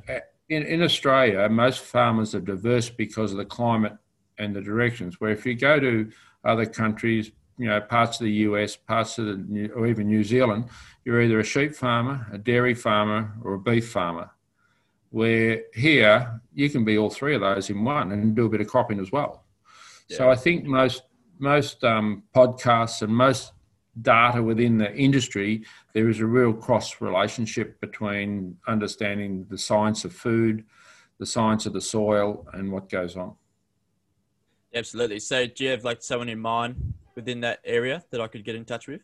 [0.50, 3.98] in, in Australia, most farmers are diverse because of the climate
[4.38, 5.20] and the directions.
[5.20, 6.10] Where if you go to
[6.44, 10.66] other countries, you know, parts of the US, parts of the, or even New Zealand,
[11.06, 14.32] you're either a sheep farmer, a dairy farmer, or a beef farmer.
[15.10, 18.62] Where here, you can be all three of those in one and do a bit
[18.62, 19.46] of cropping as well.
[20.10, 21.04] So I think most
[21.40, 23.54] most um, podcasts and most
[24.02, 25.64] data within the industry,
[25.94, 30.64] there is a real cross relationship between understanding the science of food,
[31.20, 33.36] the science of the soil, and what goes on.
[34.74, 35.20] Absolutely.
[35.20, 38.56] So do you have like someone in mind within that area that I could get
[38.56, 39.02] in touch with?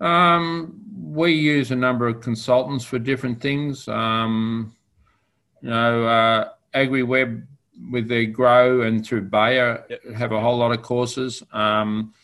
[0.00, 3.86] Um, we use a number of consultants for different things.
[3.88, 4.74] Um,
[5.60, 7.46] you know, uh, AgriWebb
[7.90, 10.04] with their Grow and through Bayer Yep.
[10.16, 11.42] have a whole lot of courses.
[11.52, 12.14] Um,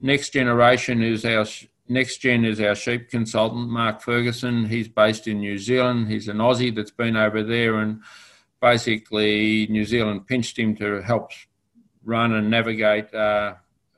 [0.00, 1.46] next generation is our
[1.88, 4.66] next gen is our sheep consultant Mark Ferguson.
[4.66, 6.08] He's based in New Zealand.
[6.08, 8.02] He's an Aussie that's been over there, and
[8.60, 11.30] basically New Zealand pinched him to help
[12.06, 13.54] run and navigate uh,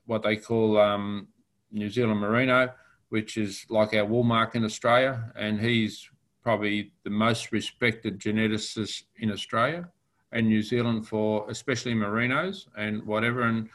[0.06, 1.28] what they call um,
[1.70, 2.70] New Zealand Merino
[3.08, 6.08] which is like our Woolmark in Australia, and he's
[6.42, 9.88] probably the most respected geneticist in Australia
[10.32, 13.42] and New Zealand for especially merinos and whatever.
[13.42, 13.68] And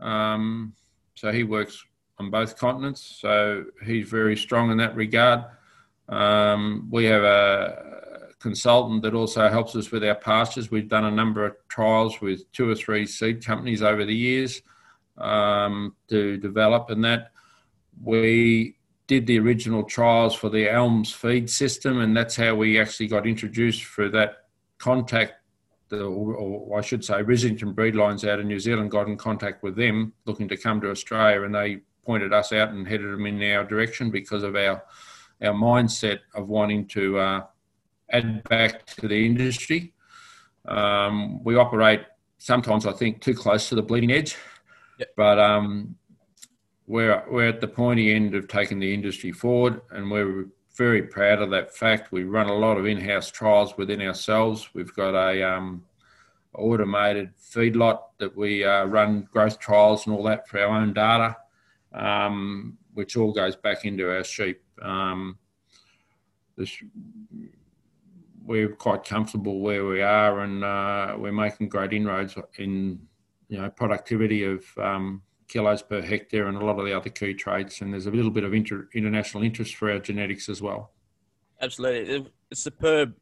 [0.00, 0.74] um,
[1.14, 1.84] so he works
[2.18, 5.44] on both continents, so he's very strong in that regard.
[6.08, 8.05] Um, we have a
[8.46, 10.70] consultant that also helps us with our pastures.
[10.70, 14.62] We've done a number of trials with two or three seed companies over the years
[15.18, 17.32] um, to develop, and that
[18.00, 18.76] we
[19.08, 23.26] did the original trials for the Elms feed system, and that's how we actually got
[23.26, 24.30] introduced for that
[24.78, 25.32] contact.
[25.88, 29.64] The, or, or I should say, Rissington Breedlines out of New Zealand got in contact
[29.64, 33.26] with them, looking to come to Australia, and they pointed us out and headed them
[33.26, 34.84] in our direction because of our
[35.42, 37.40] our mindset of wanting to uh,
[38.10, 39.92] add back to the industry.
[40.66, 42.02] Um, we operate
[42.38, 44.36] sometimes, I think, too close to the bleeding edge,
[44.98, 45.08] Yep.
[45.16, 45.96] but um,
[46.86, 50.46] we're we're at the pointy end of taking the industry forward, and we're
[50.76, 52.12] very proud of that fact.
[52.12, 54.68] We run a lot of in-house trials within ourselves.
[54.74, 55.84] We've got a um,
[56.54, 61.36] automated feedlot that we uh, run growth trials and all that for our own data,
[61.94, 64.62] um, which all goes back into our sheep.
[64.82, 65.38] Um,
[66.56, 66.76] this,
[68.46, 73.00] we're quite comfortable where we are, and uh, we're making great inroads in
[73.48, 77.34] you know productivity of um, kilos per hectare and a lot of the other key
[77.34, 77.80] traits.
[77.80, 80.92] And there's a little bit of inter- international interest for our genetics as well.
[81.60, 83.14] Absolutely, it's superb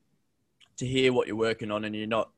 [0.76, 2.30] to hear what you're working on, and you're not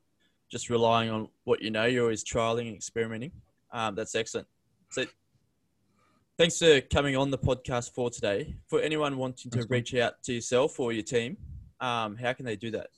[0.49, 1.84] just relying on what you know.
[1.84, 3.32] You're always trialing and experimenting.
[3.72, 4.47] Um, that's excellent.
[4.91, 5.05] So,
[6.39, 8.57] thanks for coming on the podcast for today.
[8.68, 11.37] For anyone wanting to reach out to yourself or your team,
[11.81, 12.89] um, how can they do that?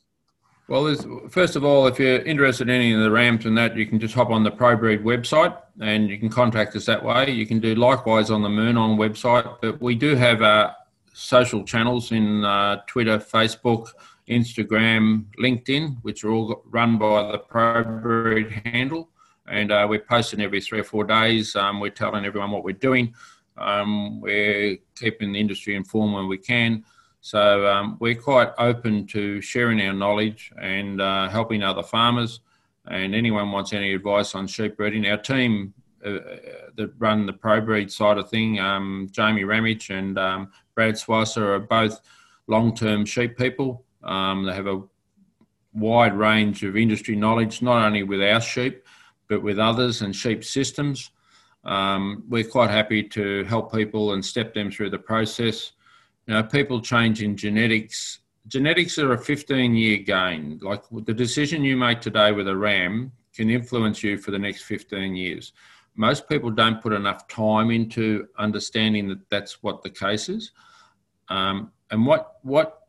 [0.68, 0.94] Well,
[1.30, 3.98] first of all, if you're interested in any of the rams and that, you can
[3.98, 7.30] just hop on the ProBreed website and you can contact us that way.
[7.30, 10.72] You can do likewise on the Murnon website, but we do have uh,
[11.14, 13.88] social channels in uh, Twitter, Facebook,
[14.28, 19.08] Instagram, LinkedIn, which are all run by the ProBreed handle.
[19.46, 21.56] And uh, we're posting every three or four days.
[21.56, 23.14] Um, we're telling everyone what we're doing.
[23.56, 26.84] Um, we're keeping the industry informed when we can.
[27.20, 32.40] So um, we're quite open to sharing our knowledge and uh, helping other farmers.
[32.86, 36.36] And anyone wants any advice on sheep breeding, our team uh, uh
[36.76, 41.42] that run the pro breed side of thing, um, Jamie Ramage and um, Brad Swasser
[41.42, 42.00] are both
[42.46, 43.84] long-term sheep people.
[44.04, 44.82] Um, they have a
[45.74, 48.84] wide range of industry knowledge, not only with our sheep,
[49.28, 51.10] but with others and sheep systems.
[51.64, 55.72] Um, we're quite happy to help people and step them through the process
[56.28, 58.20] you know, people change in genetics.
[58.46, 60.60] Genetics are a 15 year gain.
[60.62, 64.62] Like the decision you make today with a ram can influence you for the next
[64.64, 65.52] 15 years.
[65.96, 70.52] Most people don't put enough time into understanding that that's what the case is.
[71.30, 72.88] Um, and what, what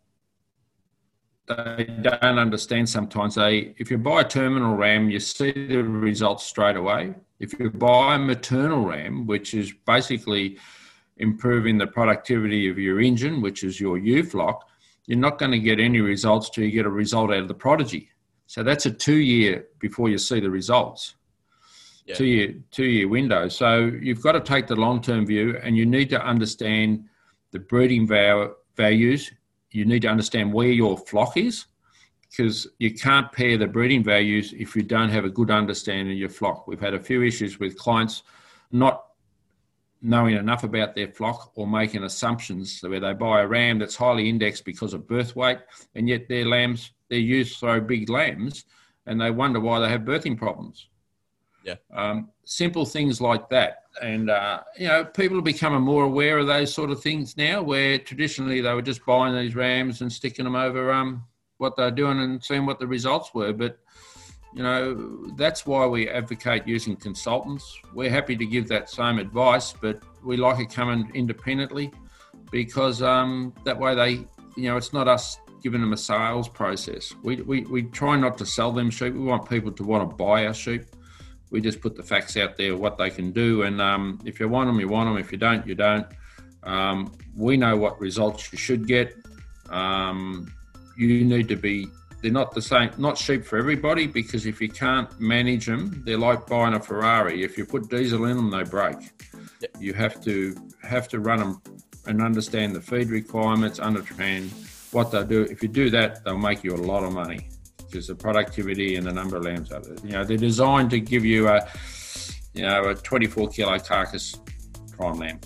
[1.48, 6.44] they don't understand sometimes, they, if you buy a terminal ram, you see the results
[6.44, 7.16] straight away.
[7.40, 10.58] If you buy a maternal ram, which is basically
[11.20, 14.68] improving the productivity of your engine, which is your ewe flock,
[15.06, 17.54] you're not going to get any results till you get a result out of the
[17.54, 18.10] prodigy.
[18.48, 21.16] So that's a two year before you see the results.
[22.06, 22.16] Yeah.
[22.16, 23.48] Two year two year window.
[23.48, 27.06] So you've got to take the long term view, and you need to understand
[27.52, 29.32] the breeding val- values.
[29.72, 31.66] You need to understand where your flock is,
[32.30, 36.18] because you can't pair the breeding values if you don't have a good understanding of
[36.18, 36.68] your flock.
[36.68, 38.24] We've had a few issues with clients
[38.72, 39.09] not
[40.02, 44.30] knowing enough about their flock or making assumptions where they buy a ram that's highly
[44.30, 45.60] indexed because of birth weight,
[45.96, 48.66] and yet their lambs, their ewes throw big lambs,
[49.06, 50.88] and they wonder why they have birthing problems.
[51.66, 51.76] Yeah.
[51.94, 53.84] Um, simple things like that.
[54.02, 57.62] And, uh, you know, people are becoming more aware of those sort of things now,
[57.62, 61.26] where traditionally they were just buying these rams and sticking them over um,
[61.58, 63.52] what they're doing and seeing what the results were.
[63.52, 63.78] But
[64.54, 67.80] you know, that's why we advocate using consultants.
[67.94, 71.92] We're happy to give that same advice, but we like it coming independently
[72.52, 74.12] because um, that way they,
[74.56, 77.14] you know, it's not us giving them a sales process.
[77.22, 79.14] We, we, we try not to sell them sheep.
[79.14, 80.84] We want people to want to buy our sheep.
[81.52, 83.64] We just put the facts out there, what they can do.
[83.64, 85.18] And um, if you want them, you want them.
[85.18, 86.08] If you don't, you don't.
[86.64, 89.16] Um, we know what results you should get.
[89.70, 90.52] Um,
[90.98, 91.88] you need to be
[92.22, 96.18] they're not the same, not sheep for everybody because if you can't manage them, they're
[96.18, 97.44] like buying a Ferrari.
[97.44, 98.98] If you put diesel in them, they break.
[99.62, 99.78] Yep.
[99.80, 101.62] You have to have to run them
[102.06, 104.52] and understand the feed requirements, understand
[104.92, 105.44] what they do.
[105.44, 107.50] If you do that, they'll make you a lot of money
[107.86, 111.26] because the productivity and the number of lambs are You know, they're designed to give
[111.26, 111.68] you a,
[112.54, 114.36] you know, a 24 kilo carcass
[114.92, 115.40] prime lamb.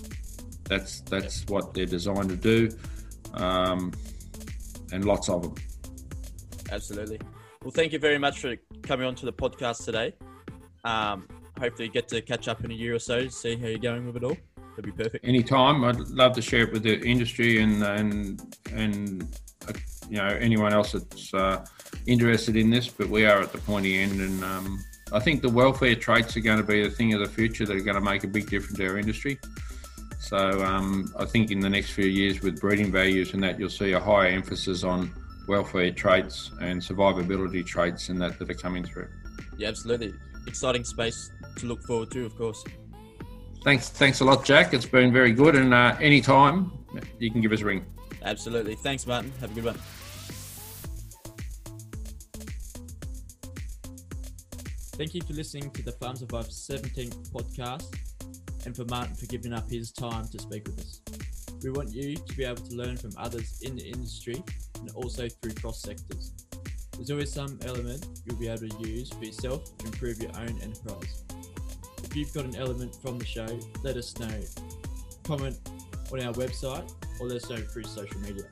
[0.64, 2.70] That's that's what they're designed to do,
[3.34, 3.92] um,
[4.92, 5.54] and lots of them.
[6.70, 7.20] Absolutely.
[7.62, 10.14] Well, thank you very much for coming on to the podcast today.
[10.84, 11.26] Um,
[11.58, 14.16] hopefully, get to catch up in a year or so, see how you're going with
[14.16, 14.36] it all.
[14.76, 15.24] That'd be perfect.
[15.24, 15.84] Anytime.
[15.84, 19.38] I'd love to share it with the industry and and and
[19.68, 19.72] uh,
[20.08, 21.64] you know anyone else that's uh,
[22.06, 22.88] interested in this.
[22.88, 26.40] But we are at the pointy end, and um, I think the welfare traits are
[26.40, 28.50] going to be the thing of the future that are going to make a big
[28.50, 29.38] difference to our industry.
[30.18, 33.70] So um, I think in the next few years, with breeding values and that, you'll
[33.70, 35.12] see a higher emphasis on
[35.46, 39.08] welfare traits and survivability traits and that that are coming through.
[39.56, 40.12] Yeah, absolutely.
[40.46, 42.64] Exciting space to look forward to, of course.
[43.62, 44.74] Thanks, thanks a lot, Jack.
[44.74, 46.70] It's been very good, and uh, anytime
[47.18, 47.84] you can give us a ring.
[48.22, 48.74] Absolutely.
[48.74, 49.32] Thanks, Martin.
[49.40, 49.78] Have a good one.
[54.96, 57.96] Thank you for listening to the Farm Survive 17th podcast
[58.64, 61.00] and for Martin for giving up his time to speak with us.
[61.64, 64.42] We want you to be able to learn from others in the industry
[64.86, 66.32] and also through cross sectors.
[66.92, 70.58] There's always some element you'll be able to use for yourself to improve your own
[70.62, 71.24] enterprise.
[72.02, 74.40] If you've got an element from the show, let us know.
[75.24, 75.56] Comment
[76.12, 78.44] on our website or let us know through social media.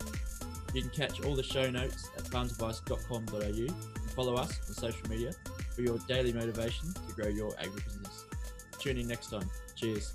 [0.74, 5.32] You can catch all the show notes at farmsadvice.com.au and follow us on social media
[5.74, 8.24] for your daily motivation to grow your agribusiness.
[8.78, 9.48] Tune in next time.
[9.76, 10.14] Cheers.